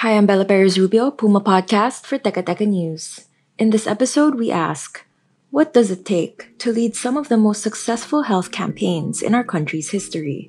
[0.00, 3.28] Hi, I'm Bella Perez Rubio, Puma Podcast for Teka Teka News.
[3.58, 5.04] In this episode, we ask
[5.50, 9.44] What does it take to lead some of the most successful health campaigns in our
[9.44, 10.48] country's history?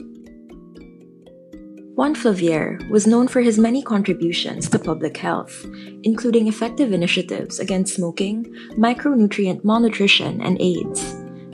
[1.99, 5.67] Juan Flavier was known for his many contributions to public health,
[6.03, 8.47] including effective initiatives against smoking,
[8.79, 11.03] micronutrient malnutrition, and AIDS.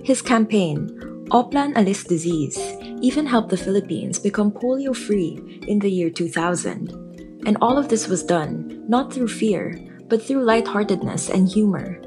[0.03, 0.85] His campaign,
[1.33, 2.61] Oplan Alis Disease,
[3.01, 7.06] even helped the Philippines become polio free in the year 2000.
[7.45, 12.01] And all of this was done not through fear, but through lightheartedness and humor.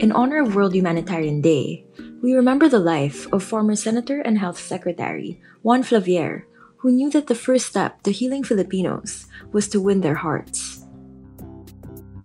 [0.00, 1.86] In honor of World Humanitarian Day,
[2.22, 6.46] we remember the life of former Senator and Health Secretary Juan Flavier,
[6.78, 10.84] who knew that the first step to healing Filipinos was to win their hearts.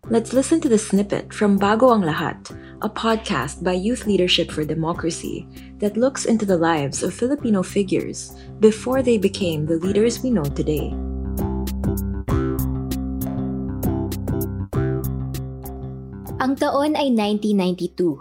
[0.09, 4.65] Let's listen to the snippet from Bago Ang Lahat, a podcast by Youth Leadership for
[4.65, 5.47] Democracy
[5.79, 10.43] that looks into the lives of Filipino figures before they became the leaders we know
[10.43, 10.91] today.
[16.41, 18.17] Ang taon ay 1992.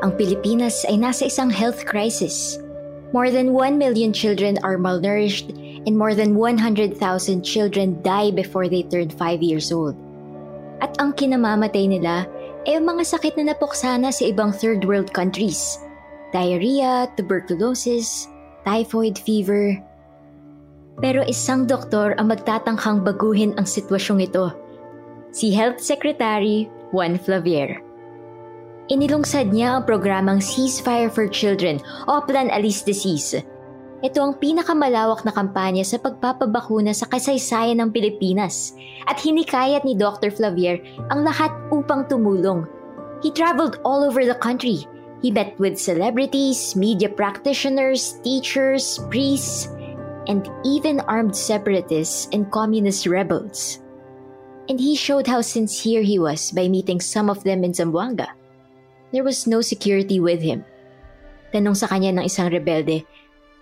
[0.00, 2.56] Ang Pilipinas ay nasa isang health crisis.
[3.12, 5.52] More than 1 million children are malnourished
[5.84, 6.96] and more than 100,000
[7.44, 9.92] children die before they turn 5 years old.
[10.80, 12.24] At ang kinamamatay nila
[12.64, 15.76] ay ang mga sakit na napuksana sa ibang third world countries.
[16.32, 18.24] Diarrhea, tuberculosis,
[18.64, 19.76] typhoid fever.
[20.96, 24.48] Pero isang doktor ang magtatangkang baguhin ang sitwasyong ito–
[25.36, 26.64] si Health Secretary
[26.96, 27.84] Juan Flavier.
[28.88, 33.44] Inilungsad niya ang programang Ceasefire for Children o Plan Alis Disease.
[34.00, 38.72] Ito ang pinakamalawak na kampanya sa pagpapabakuna sa kasaysayan ng Pilipinas
[39.04, 40.32] at hinikayat ni Dr.
[40.32, 40.80] Flavier
[41.12, 42.64] ang lahat upang tumulong.
[43.20, 44.88] He traveled all over the country.
[45.20, 49.68] He met with celebrities, media practitioners, teachers, priests,
[50.28, 53.80] and even armed separatists and communist rebels.
[54.66, 58.34] And he showed how sincere he was by meeting some of them in Zamboanga.
[59.14, 60.66] There was no security with him.
[61.54, 63.06] Tanong sa kanya ng isang rebelde,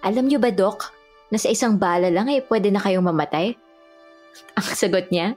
[0.00, 0.92] Alam niyo ba, Doc,
[1.28, 3.56] na sa isang bala lang ay pwede na kayong mamatay?
[4.56, 5.36] Ang sagot niya,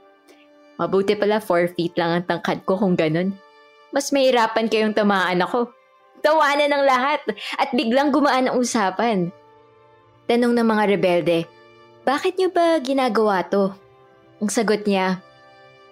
[0.78, 3.34] Mabuti pala 4 feet lang ang tangkad ko kung ganun.
[3.90, 5.74] Mas mahirapan kayong tamaan ako.
[6.22, 7.18] Tawanan ng lahat
[7.58, 9.34] at biglang gumaan ang usapan.
[10.30, 11.38] Tanong ng mga rebelde,
[12.06, 13.74] Bakit niyo ba ginagawa to?
[14.38, 15.18] Ang sagot niya,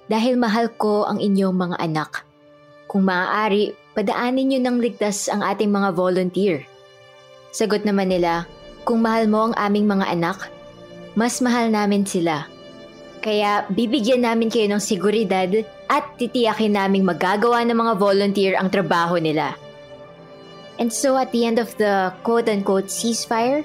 [0.06, 2.22] dahil mahal ko ang inyong mga anak.
[2.86, 6.62] Kung maaari, padaanin niyo ng ligtas ang ating mga volunteer.
[7.50, 8.46] Sagot naman nila,
[8.86, 10.46] kung mahal mo ang aming mga anak,
[11.18, 12.46] mas mahal namin sila.
[13.24, 15.50] Kaya bibigyan namin kayo ng seguridad
[15.90, 19.58] at titiyakin naming magagawa ng mga volunteer ang trabaho nila.
[20.78, 23.64] And so at the end of the quote-unquote ceasefire,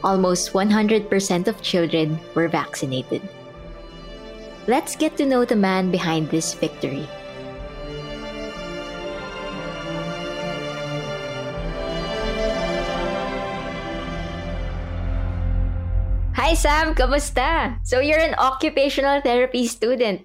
[0.00, 1.10] almost 100%
[1.50, 3.20] of children were vaccinated.
[4.70, 7.02] Let's get to know the man behind this victory.
[16.38, 17.82] Hi Sam, kamusta?
[17.82, 20.22] So you're an occupational therapy student.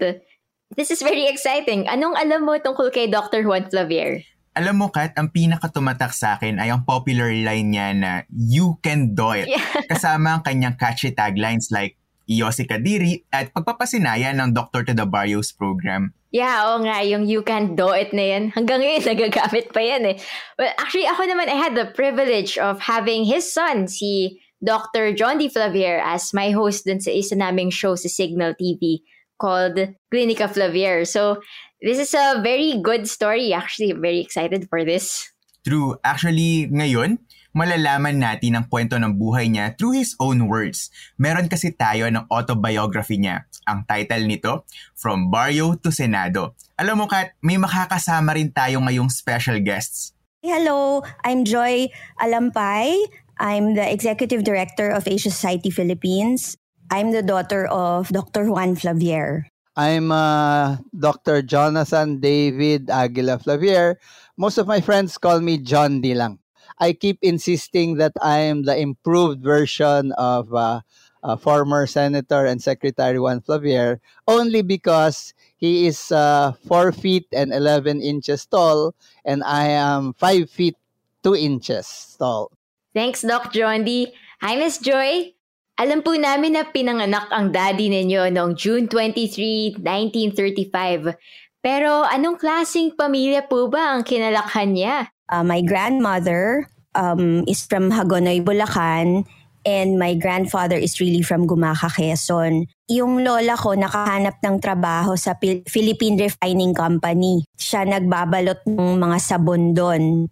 [0.77, 1.89] This is very exciting.
[1.89, 3.41] Anong alam mo tungkol kay Dr.
[3.41, 4.21] Juan Flavier?
[4.53, 9.17] Alam mo, Kat, ang pinakatumatak sa akin ay ang popular line niya na, you can
[9.17, 9.49] do it.
[9.49, 9.65] Yeah.
[9.93, 11.97] Kasama ang kanyang catchy taglines like,
[12.27, 16.11] Iyosi Kadiri at pagpapasinaya ng Doctor to the Barrios program.
[16.29, 18.43] Yeah, oo nga, yung you can do it na yan.
[18.51, 20.15] Hanggang ngayon, nagagamit pa yan eh.
[20.59, 25.15] Well, actually, ako naman, I had the privilege of having his son, si Dr.
[25.15, 25.47] John D.
[25.47, 29.07] Flavier, as my host dun sa isa naming show sa Signal TV
[29.39, 29.79] called
[30.11, 31.07] Clinica Flavier.
[31.07, 31.39] So,
[31.79, 33.55] this is a very good story.
[33.55, 35.31] Actually, I'm very excited for this.
[35.63, 35.95] True.
[36.03, 37.19] Actually, ngayon,
[37.57, 40.93] malalaman natin ang kwento ng buhay niya through his own words.
[41.17, 43.49] Meron kasi tayo ng autobiography niya.
[43.65, 44.61] Ang title nito,
[44.93, 46.53] From Barrio to Senado.
[46.77, 50.13] Alam mo Kat, may makakasama rin tayo ngayong special guests.
[50.45, 51.89] Hello, I'm Joy
[52.21, 52.93] Alampay.
[53.41, 56.53] I'm the Executive Director of Asia Society Philippines.
[56.93, 58.53] I'm the daughter of Dr.
[58.53, 59.49] Juan Flavier.
[59.73, 61.41] I'm uh, Dr.
[61.41, 63.97] Jonathan David Aguila Flavier.
[64.37, 66.13] Most of my friends call me John D.
[66.13, 66.37] lang.
[66.79, 70.81] I keep insisting that I am the improved version of uh,
[71.23, 77.51] uh, former Senator and Secretary Juan Flavier only because he is uh, 4 feet and
[77.51, 78.93] 11 inches tall
[79.25, 80.77] and I am 5 feet
[81.23, 82.51] 2 inches tall.
[82.93, 84.13] Thanks, Doc John D.
[84.41, 85.33] Hi, Miss Joy.
[85.77, 91.13] Alam po namin na pinanganak ang daddy ninyo noong June 23, 1935.
[91.61, 95.13] Pero anong klasing pamilya po ba ang kinalakhan niya?
[95.27, 99.27] Uh, my grandmother um, is from Hagonoy, Bulacan,
[99.67, 102.71] and my grandfather is really from Gumaca, Quezon.
[102.87, 105.35] Yung lola ko nakahanap ng trabaho sa
[105.67, 107.43] Philippine Refining Company.
[107.59, 110.31] Siya nagbabalot ng mga sabon doon.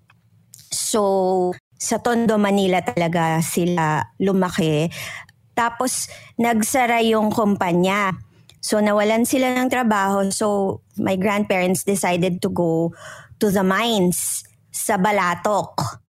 [0.72, 4.88] So, sa Tondo, Manila talaga sila lumaki.
[5.52, 6.08] Tapos,
[6.40, 8.16] nagsara yung kumpanya.
[8.64, 10.24] So, nawalan sila ng trabaho.
[10.32, 12.96] So, my grandparents decided to go
[13.44, 16.04] to the mines sa Balatok.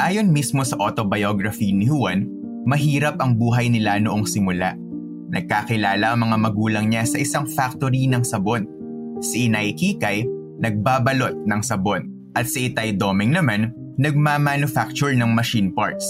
[0.00, 2.24] Ayon mismo sa autobiography ni Juan,
[2.64, 4.72] mahirap ang buhay nila noong simula.
[5.28, 8.64] Nagkakilala ang mga magulang niya sa isang factory ng sabon.
[9.20, 10.24] Si Inay Kikay,
[10.64, 12.08] nagbabalot ng sabon.
[12.32, 16.02] At si Itay Doming naman, nagmamanufacture ng machine parts.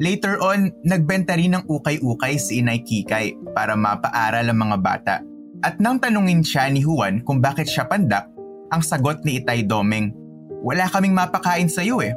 [0.00, 5.14] Later on, nagbenta rin ng ukay-ukay si Inay Kikay para mapaaral ang mga bata.
[5.62, 8.26] At nang tanungin siya ni Juan kung bakit siya pandak,
[8.72, 10.21] ang sagot ni Itay Domeng,
[10.62, 12.14] wala kaming mapakain sa iyo eh.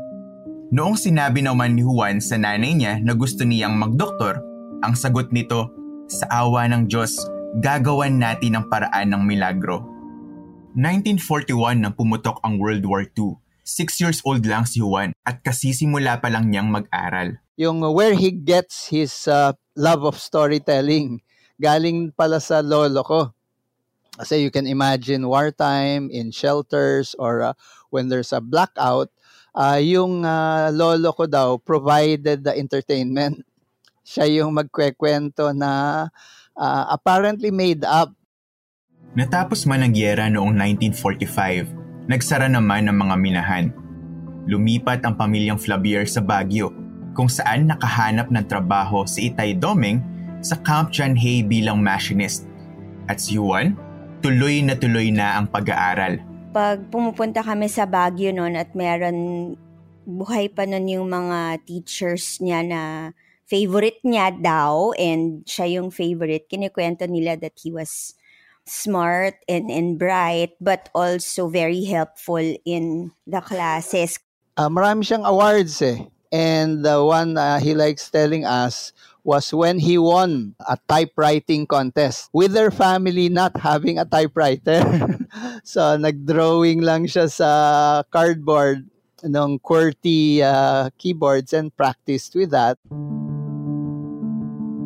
[0.69, 4.42] Noong sinabi naman ni Juan sa nanay niya na gusto niyang magdoktor,
[4.86, 5.74] ang sagot nito,
[6.06, 7.18] sa awa ng Diyos,
[7.57, 9.81] gagawan natin ang paraan ng milagro.
[10.77, 16.21] 1941 nang pumutok ang World War II Six years old lang si Juan at kasisimula
[16.21, 17.41] pa lang niyang mag-aral.
[17.57, 21.25] Yung where he gets his uh, love of storytelling,
[21.57, 23.33] galing pala sa lolo ko.
[24.15, 27.53] Kasi you can imagine wartime in shelters or uh,
[27.91, 29.12] when there's a blackout,
[29.56, 33.44] uh, yung uh, lolo ko daw provided the entertainment.
[34.07, 36.07] Siya yung magkwekwento na
[36.56, 38.13] uh, apparently made up.
[39.15, 43.65] Natapos man ang gyera noong 1945, Nagsara naman ang mga minahan.
[44.45, 46.69] Lumipat ang pamilyang Flavier sa Baguio,
[47.17, 50.06] kung saan nakahanap ng trabaho si Itay Doming
[50.38, 52.45] sa Camp John Hay bilang machinist.
[53.09, 53.73] At si Juan,
[54.25, 56.18] tuloy na tuloy na ang pag-aaral.
[56.50, 59.54] Pag pumupunta kami sa Baguio noon at meron
[60.01, 62.81] buhay pa noon yung mga teachers niya na
[63.45, 68.18] favorite niya daw and siya yung favorite, kinikwento nila that he was
[68.66, 74.18] smart and, and bright but also very helpful in the classes.
[74.57, 76.01] Uh, marami siyang awards eh.
[76.33, 78.89] And the one uh, he likes telling us
[79.25, 84.86] was when he won a typewriting contest with their family not having a typewriter.
[85.66, 87.50] so nagdrawing lang siya sa
[88.13, 88.86] cardboard
[89.25, 92.77] ng QWERTY uh, keyboards and practiced with that.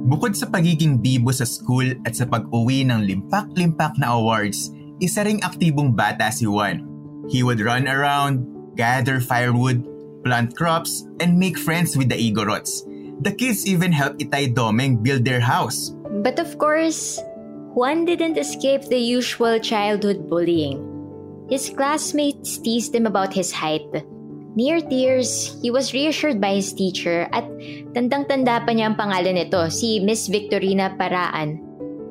[0.10, 5.44] Bukod sa pagiging bibo sa school at sa pag-uwi ng limpak-limpak na awards, isa ring
[5.46, 6.82] aktibong bata si Juan.
[7.30, 8.42] He would run around,
[8.74, 9.86] gather firewood,
[10.26, 12.82] plant crops, and make friends with the Igorots.
[13.20, 15.92] The kids even helped Itay Domeng build their house.
[16.24, 17.20] But of course,
[17.76, 20.86] Juan didn't escape the usual childhood bullying.
[21.50, 23.90] His classmates teased him about his height
[24.60, 27.46] Near tears, he was reassured by his teacher at
[27.94, 31.62] tandang-tanda pa niya ang pangalan nito, si Miss Victorina Paraan.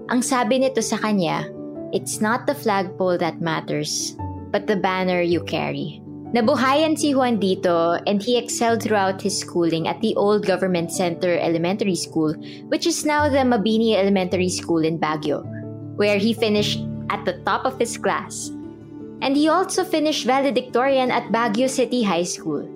[0.07, 1.51] Ang sabi nito sa kanya,
[1.91, 4.15] It's not the flagpole that matters,
[4.55, 5.99] but the banner you carry.
[6.29, 11.41] Nabuhayan si Juan dito and he excelled throughout his schooling at the old Government Center
[11.41, 12.37] Elementary School,
[12.69, 15.41] which is now the Mabini Elementary School in Baguio,
[15.97, 18.53] where he finished at the top of his class.
[19.25, 22.69] And he also finished valedictorian at Baguio City High School.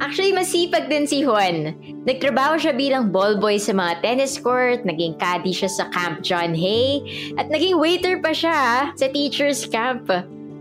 [0.00, 1.76] Actually, masipag din si Juan.
[2.08, 7.04] Nagtrabaho siya bilang ballboy sa mga tennis court, naging caddy siya sa Camp John Hay,
[7.36, 10.08] at naging waiter pa siya sa teacher's camp.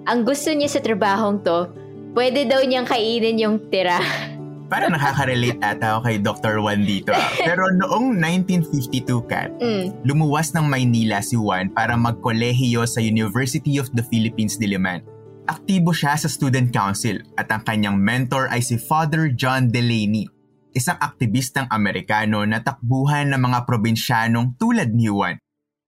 [0.08, 1.68] Ang gusto niya sa trabahong to,
[2.16, 4.00] pwede daw niyang kainin yung tira.
[4.72, 6.58] Para nakaka-relate ata ako kay Dr.
[6.58, 7.14] Juan dito.
[7.14, 7.30] Ah.
[7.48, 10.08] Pero noong 1952, Kat, mm.
[10.08, 15.06] lumuwas ng Maynila si Juan para magkolehiyo sa University of the Philippines Diliman.
[15.46, 20.26] Aktibo siya sa student council at ang kanyang mentor ay si Father John Delaney,
[20.74, 25.38] isang aktivistang Amerikano na takbuhan ng mga probinsyanong tulad ni Juan.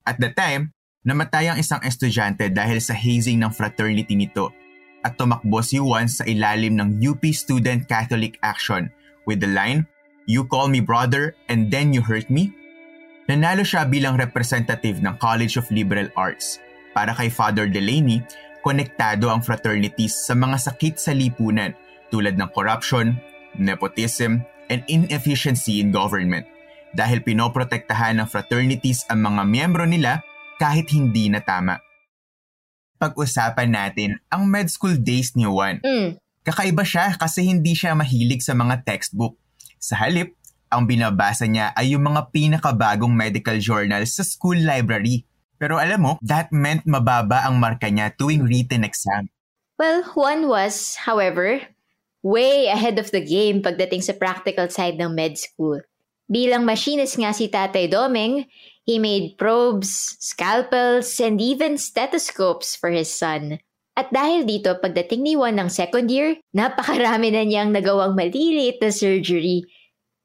[0.06, 0.70] At the time,
[1.02, 4.54] namatay ang isang estudyante dahil sa hazing ng fraternity nito
[5.08, 8.92] at tumakbo si Juan sa ilalim ng UP Student Catholic Action
[9.24, 9.88] with the line,
[10.28, 12.52] You call me brother and then you hurt me?
[13.32, 16.60] Nanalo siya bilang representative ng College of Liberal Arts.
[16.92, 18.20] Para kay Father Delaney,
[18.60, 21.72] konektado ang fraternities sa mga sakit sa lipunan
[22.12, 23.16] tulad ng corruption,
[23.56, 26.44] nepotism, and inefficiency in government
[26.92, 30.20] dahil pinoprotektahan ng fraternities ang mga miyembro nila
[30.60, 31.87] kahit hindi na tama.
[32.98, 35.82] Pag-usapan natin ang med school days ni Juan.
[35.82, 36.18] Mm.
[36.42, 39.38] Kakaiba siya kasi hindi siya mahilig sa mga textbook.
[39.78, 40.34] Sa halip,
[40.68, 45.28] ang binabasa niya ay yung mga pinakabagong medical journals sa school library
[45.58, 49.26] pero alam mo, that meant mababa ang marka niya tuwing written exam.
[49.78, 51.62] Well, Juan was, however,
[52.22, 55.82] way ahead of the game pagdating sa practical side ng med school.
[56.30, 58.46] Bilang machinist nga si Tatay Doming,
[58.88, 63.60] he made probes, scalpels, and even stethoscopes for his son.
[64.00, 68.90] At dahil dito, pagdating ni Juan ng second year, napakarami na niyang nagawang maliliit na
[68.90, 69.68] surgery.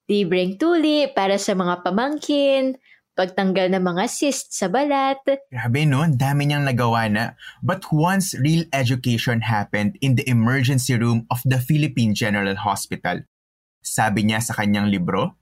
[0.06, 2.78] Libreng tuli para sa mga pamangkin,
[3.18, 5.18] pagtanggal ng mga cysts sa balat.
[5.50, 7.34] Grabe no, dami niyang nagawa na.
[7.64, 13.26] But once real education happened in the emergency room of the Philippine General Hospital.
[13.82, 15.41] Sabi niya sa kanyang libro,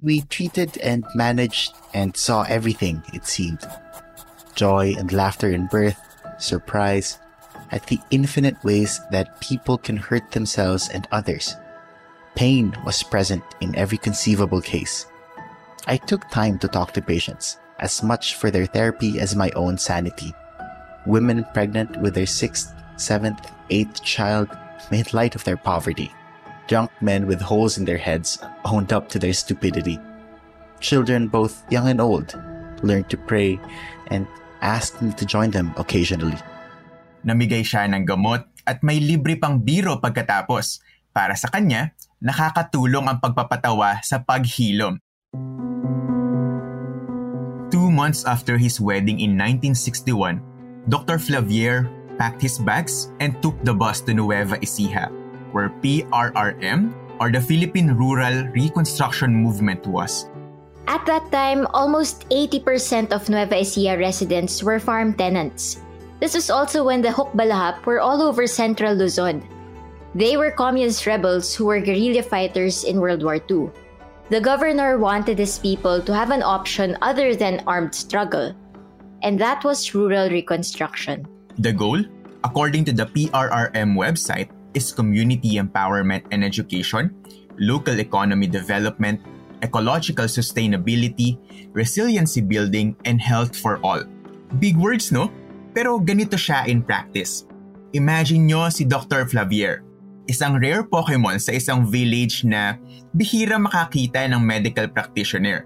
[0.00, 3.66] We treated and managed and saw everything, it seemed.
[4.54, 5.98] Joy and laughter in birth,
[6.38, 7.18] surprise,
[7.72, 11.56] at the infinite ways that people can hurt themselves and others.
[12.36, 15.06] Pain was present in every conceivable case.
[15.88, 19.78] I took time to talk to patients, as much for their therapy as my own
[19.78, 20.32] sanity.
[21.06, 24.48] Women pregnant with their sixth, seventh, eighth child
[24.92, 26.12] made light of their poverty.
[26.68, 29.96] Drunk men with holes in their heads owned up to their stupidity.
[30.84, 32.36] Children, both young and old,
[32.84, 33.58] learned to pray
[34.12, 34.28] and
[34.60, 36.38] asked me to join them occasionally.
[37.24, 40.84] Namigay siya ng gamot at may libre pang biro pagkatapos.
[41.10, 45.00] Para sa kanya, nakakatulong ang pagpapatawa sa paghilom
[47.68, 50.40] Two months after his wedding in 1961,
[50.88, 51.20] Dr.
[51.20, 51.84] Flavier
[52.16, 55.12] packed his bags and took the bus to Nueva Ecija,
[55.52, 60.28] where PRRM, or the Philippine Rural Reconstruction Movement, was.
[60.88, 65.82] At that time, almost 80% of Nueva Ecija residents were farm tenants.
[66.20, 69.44] This was also when the Hukbalahap were all over central Luzon.
[70.14, 73.70] They were communist rebels who were guerrilla fighters in World War II.
[74.30, 78.56] The governor wanted his people to have an option other than armed struggle,
[79.22, 81.28] and that was rural reconstruction.
[81.58, 82.02] The goal,
[82.44, 87.12] according to the PRRM website, is community empowerment and education,
[87.58, 89.20] local economy development,
[89.62, 91.38] ecological sustainability,
[91.72, 94.02] resiliency building, and health for all.
[94.58, 95.30] Big words, no?
[95.76, 97.44] Pero ganito siya in practice.
[97.96, 99.24] Imagine nyo si Dr.
[99.28, 99.80] Flavier,
[100.28, 102.76] isang rare Pokemon sa isang village na
[103.16, 105.64] bihira makakita ng medical practitioner.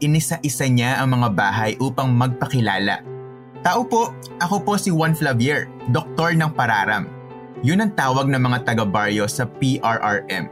[0.00, 3.04] Inisa-isa niya ang mga bahay upang magpakilala.
[3.60, 7.19] Tao po, ako po si Juan Flavier, doktor ng Pararam.
[7.60, 10.48] Yun ang tawag ng mga taga-baryo sa PRRM.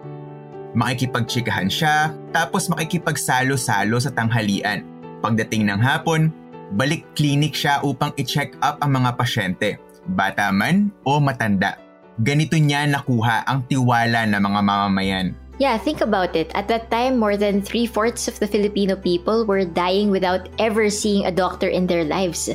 [0.77, 4.85] Makikipagtsikahan siya, tapos makikipagsalo-salo sa tanghalian.
[5.25, 6.29] Pagdating ng hapon,
[6.77, 9.81] balik clinic siya upang i-check up ang mga pasyente,
[10.13, 11.89] bata man o matanda
[12.23, 15.27] ganito niya nakuha ang tiwala ng mga mamamayan.
[15.59, 16.55] Yeah, think about it.
[16.55, 21.27] At that time, more than three-fourths of the Filipino people were dying without ever seeing
[21.27, 22.47] a doctor in their lives.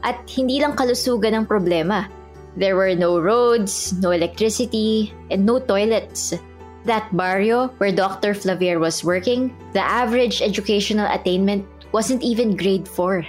[0.00, 2.08] At hindi lang kalusugan ang problema.
[2.56, 6.34] There were no roads, no electricity, and no toilets.
[6.84, 8.34] That barrio where Dr.
[8.34, 13.26] Flavier was working, the average educational attainment wasn't even grade 4.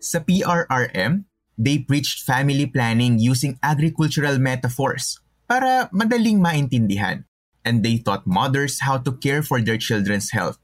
[0.00, 1.24] Sa PRRM,
[1.58, 5.18] they preached family planning using agricultural metaphors
[5.50, 7.26] para madaling maintindihan,
[7.64, 10.60] and they taught mothers how to care for their children's health.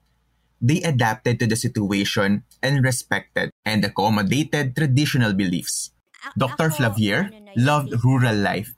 [0.63, 5.94] They adapted to the situation and respected and accommodated traditional beliefs.
[6.33, 6.73] Dr.
[6.73, 8.73] Flavier loved rural life.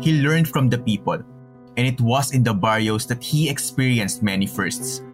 [0.00, 1.20] He learned from the people,
[1.76, 5.04] and it was in the barrios that he experienced many firsts.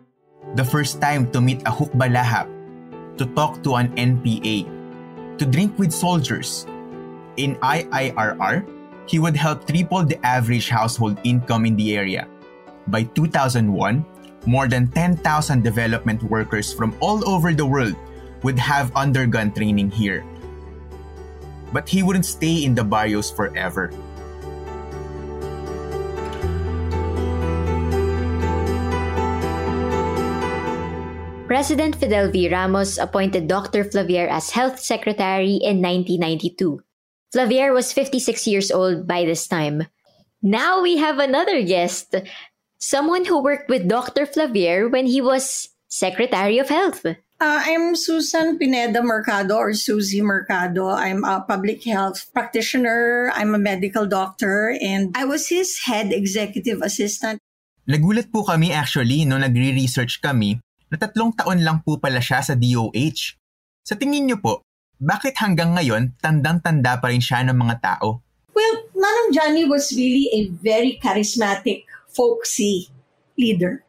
[0.55, 2.47] The first time to meet a hukbalahap,
[3.19, 6.67] to talk to an NPA, to drink with soldiers.
[7.37, 8.63] In IIRR,
[9.09, 12.29] he would help triple the average household income in the area.
[12.87, 14.07] By 2001,
[14.47, 15.19] more than 10,000
[15.63, 17.95] development workers from all over the world
[18.43, 20.25] would have undergone training here.
[21.73, 23.91] But he wouldn't stay in the barrios forever.
[31.53, 32.49] President Fidel V.
[32.49, 33.85] Ramos appointed Dr.
[33.85, 36.81] Flavier as Health Secretary in 1992.
[37.31, 39.85] Flavier was 56 years old by this time.
[40.41, 42.15] Now we have another guest,
[42.79, 44.25] someone who worked with Dr.
[44.25, 47.05] Flavier when he was Secretary of Health.
[47.43, 50.95] Uh, I'm Susan Pineda Mercado or Susie Mercado.
[50.95, 53.35] I'm a public health practitioner.
[53.35, 57.43] I'm a medical doctor and I was his head executive assistant.
[57.91, 62.55] Nagulat po kami actually no nagre-research kami na tatlong taon lang po pala siya sa
[62.55, 63.35] DOH.
[63.83, 64.63] Sa tingin niyo po,
[65.03, 68.23] bakit hanggang ngayon tandang-tanda pa rin siya ng mga tao?
[68.55, 72.87] Well, Manong Johnny was really a very charismatic, folksy
[73.35, 73.83] leader.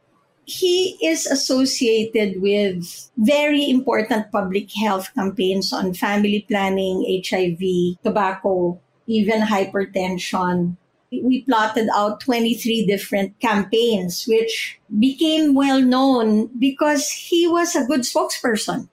[0.46, 9.42] He is associated with very important public health campaigns on family planning, HIV, tobacco, even
[9.42, 10.76] hypertension,
[11.22, 18.02] we plotted out 23 different campaigns, which became well known because he was a good
[18.02, 18.88] spokesperson.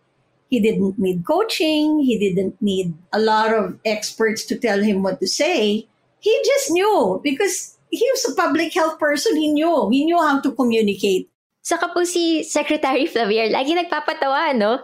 [0.51, 5.21] He didn't need coaching, he didn't need a lot of experts to tell him what
[5.21, 5.87] to say.
[6.19, 9.37] He just knew because he was a public health person.
[9.37, 9.89] He knew.
[9.91, 11.30] He knew how to communicate.
[11.61, 14.81] Saka po si Secretary Flavier, lagi nagpapatawa, no?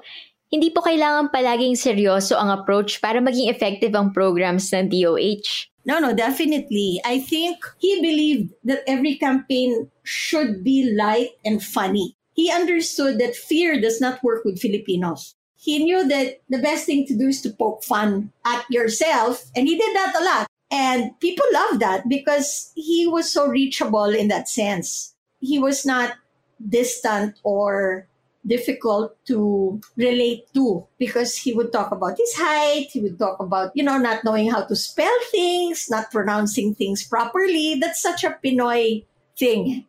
[0.53, 5.73] Hindi po kailangan palaging seryoso ang approach para maging effective ang programs ng DOH.
[5.87, 7.01] No, no, definitely.
[7.03, 12.15] I think he believed that every campaign should be light and funny.
[12.35, 15.35] He understood that fear does not work with Filipinos.
[15.57, 19.67] He knew that the best thing to do is to poke fun at yourself, and
[19.67, 20.47] he did that a lot.
[20.71, 25.15] And people loved that because he was so reachable in that sense.
[25.41, 26.15] He was not
[26.61, 28.07] distant or
[28.47, 33.75] difficult to relate to because he would talk about his height, he would talk about,
[33.75, 37.77] you know, not knowing how to spell things, not pronouncing things properly.
[37.81, 39.05] That's such a Pinoy
[39.37, 39.85] thing.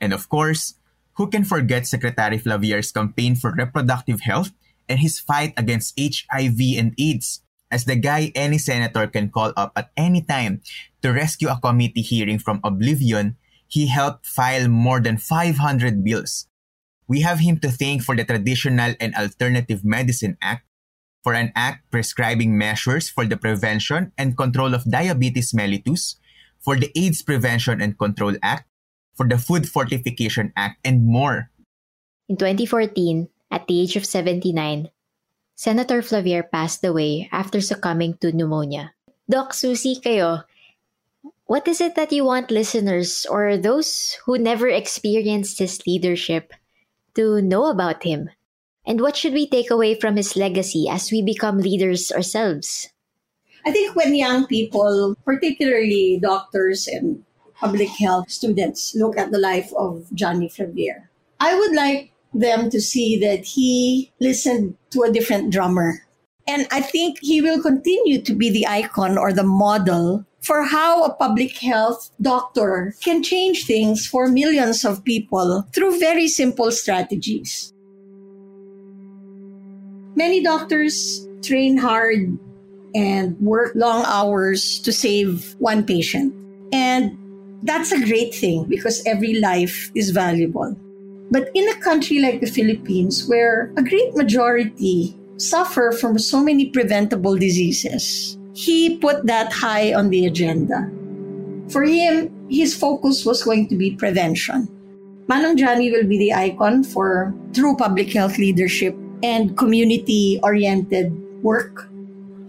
[0.00, 0.74] And of course,
[1.20, 4.52] who can forget Secretary Flavier's campaign for reproductive health
[4.88, 7.44] and his fight against HIV and AIDS?
[7.70, 10.62] As the guy any senator can call up at any time
[11.02, 13.36] to rescue a committee hearing from oblivion,
[13.70, 16.50] he helped file more than 500 bills
[17.10, 20.62] we have him to thank for the Traditional and Alternative Medicine Act,
[21.26, 26.22] for an act prescribing measures for the prevention and control of diabetes mellitus,
[26.62, 28.70] for the AIDS Prevention and Control Act,
[29.18, 31.50] for the Food Fortification Act, and more.
[32.30, 34.86] In 2014, at the age of 79,
[35.58, 38.94] Senator Flavier passed away after succumbing to pneumonia.
[39.26, 40.46] Doc Susie, kayo,
[41.50, 46.54] what is it that you want listeners or those who never experienced his leadership
[47.16, 48.30] to know about him?
[48.86, 52.86] And what should we take away from his legacy as we become leaders ourselves?
[53.66, 57.24] I think when young people, particularly doctors and
[57.58, 61.10] public health students, look at the life of Johnny Flavier,
[61.40, 66.06] I would like them to see that he listened to a different drummer.
[66.46, 71.04] And I think he will continue to be the icon or the model for how
[71.04, 77.72] a public health doctor can change things for millions of people through very simple strategies.
[80.16, 82.38] Many doctors train hard
[82.94, 86.34] and work long hours to save one patient.
[86.72, 87.16] And
[87.62, 90.76] that's a great thing because every life is valuable.
[91.30, 96.70] But in a country like the Philippines, where a great majority suffer from so many
[96.70, 100.90] preventable diseases, he put that high on the agenda.
[101.68, 104.68] For him, his focus was going to be prevention.
[105.28, 111.86] Manong will be the icon for true public health leadership and community oriented work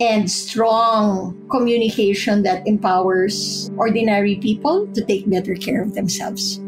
[0.02, 6.60] and strong communication that empowers ordinary people to take better care of themselves.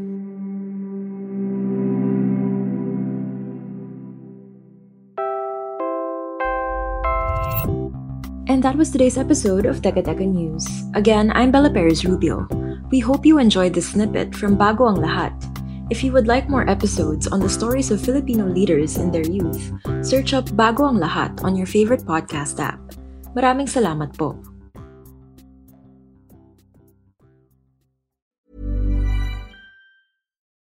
[8.54, 10.70] And that was today's episode of Teka Teka News.
[10.94, 12.46] Again, I'm Bella Perez Rubio.
[12.94, 15.34] We hope you enjoyed this snippet from Bago Ang Lahat.
[15.90, 19.74] If you would like more episodes on the stories of Filipino leaders in their youth,
[20.06, 22.78] search up Bago Ang Lahat on your favorite podcast app.
[23.34, 24.38] Maraming salamat po.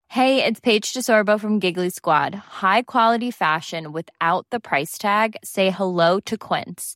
[0.08, 2.63] Hey, it's Paige DeSorbo from Giggly Squad.
[2.63, 5.36] High quality fashion without the price tag.
[5.43, 6.95] Say hello to Quince.